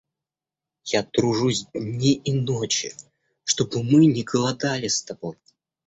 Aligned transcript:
Я 0.93 1.03
тружусь 1.03 1.67
дни 1.75 2.13
и 2.13 2.33
ночи, 2.33 2.95
чтобы 3.43 3.83
мы 3.83 4.07
не 4.07 4.23
голодали 4.23 4.87
с 4.87 5.03
тобой. 5.03 5.37